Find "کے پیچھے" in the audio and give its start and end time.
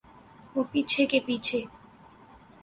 1.05-1.59